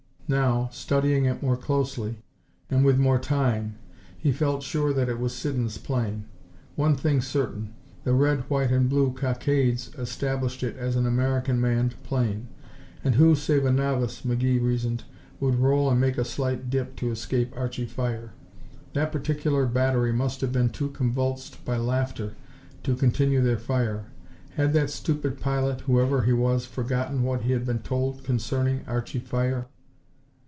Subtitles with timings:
[0.29, 2.15] Now, studying it more closely,
[2.69, 3.75] and with more time,
[4.17, 6.23] he felt sure that it was Siddons' plane.
[6.77, 7.73] One thing certain,
[8.05, 12.47] the red, white and blue cockades established it as an American manned plane,
[13.03, 15.03] and who, save a novice, McGee reasoned,
[15.41, 18.31] would roll and make a slight dip to escape Archie fire.
[18.93, 22.35] That particular battery must have been too convulsed by laughter
[22.83, 24.05] to continue their fire.
[24.51, 29.19] Had that stupid pilot, whoever he was, forgotten what he had been told concerning Archie
[29.19, 29.67] fire?